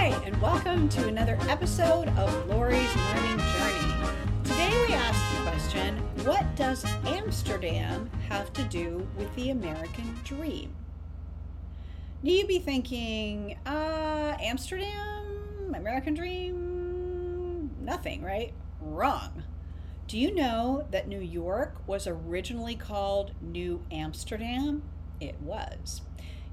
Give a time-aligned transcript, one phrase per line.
[0.00, 3.94] Hi, and welcome to another episode of Lori's Learning Journey.
[4.44, 10.72] Today we ask the question What does Amsterdam have to do with the American dream?
[12.22, 18.52] Now you'd be thinking, uh, Amsterdam, American dream, nothing, right?
[18.80, 19.42] Wrong.
[20.06, 24.84] Do you know that New York was originally called New Amsterdam?
[25.20, 26.02] It was.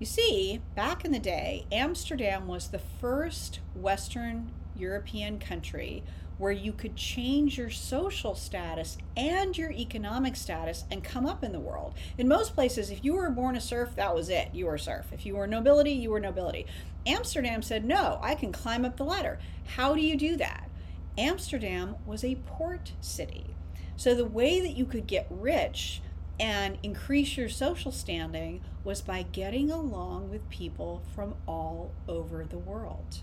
[0.00, 6.02] You see, back in the day, Amsterdam was the first Western European country
[6.38, 11.52] where you could change your social status and your economic status and come up in
[11.52, 11.92] the world.
[12.16, 14.48] In most places, if you were born a serf, that was it.
[14.54, 15.12] You were a serf.
[15.12, 16.64] If you were nobility, you were nobility.
[17.06, 19.38] Amsterdam said, no, I can climb up the ladder.
[19.76, 20.70] How do you do that?
[21.18, 23.54] Amsterdam was a port city.
[23.98, 26.00] So the way that you could get rich
[26.40, 32.58] and increase your social standing was by getting along with people from all over the
[32.58, 33.18] world.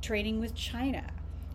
[0.00, 1.10] Trading with China,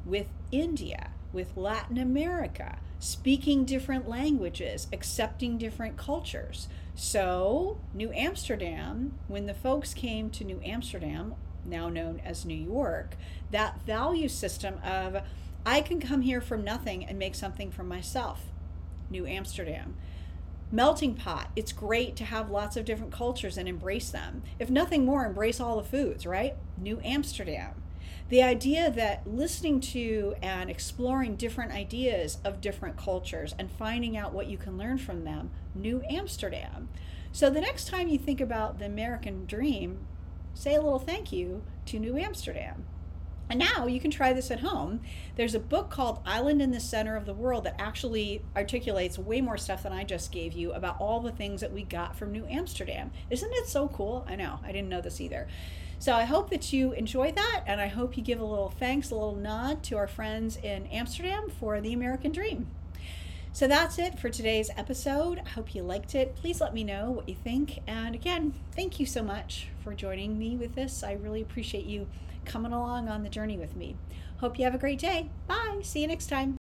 [0.05, 6.67] with India, with Latin America, speaking different languages, accepting different cultures.
[6.93, 11.33] So, New Amsterdam, when the folks came to New Amsterdam,
[11.65, 13.17] now known as New York,
[13.49, 15.23] that value system of
[15.65, 18.43] I can come here from nothing and make something for myself.
[19.09, 19.95] New Amsterdam
[20.73, 21.51] melting pot.
[21.55, 24.41] It's great to have lots of different cultures and embrace them.
[24.57, 26.55] If nothing more, embrace all the foods, right?
[26.79, 27.75] New Amsterdam.
[28.29, 34.33] The idea that listening to and exploring different ideas of different cultures and finding out
[34.33, 36.89] what you can learn from them, New Amsterdam.
[37.31, 39.99] So the next time you think about the American dream,
[40.55, 42.85] say a little thank you to New Amsterdam.
[43.49, 45.01] And now you can try this at home.
[45.35, 49.41] There's a book called Island in the Center of the World that actually articulates way
[49.41, 52.31] more stuff than I just gave you about all the things that we got from
[52.31, 53.11] New Amsterdam.
[53.29, 54.25] Isn't it so cool?
[54.27, 55.47] I know, I didn't know this either.
[55.99, 59.11] So I hope that you enjoy that, and I hope you give a little thanks,
[59.11, 62.67] a little nod to our friends in Amsterdam for the American dream.
[63.53, 65.39] So that's it for today's episode.
[65.45, 66.35] I hope you liked it.
[66.35, 67.81] Please let me know what you think.
[67.85, 71.03] And again, thank you so much for joining me with this.
[71.03, 72.07] I really appreciate you
[72.45, 73.95] coming along on the journey with me.
[74.37, 75.29] Hope you have a great day.
[75.47, 75.81] Bye.
[75.83, 76.57] See you next time.